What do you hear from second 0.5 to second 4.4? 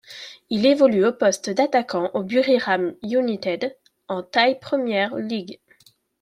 évolue au poste d'attaquant au Buriram United en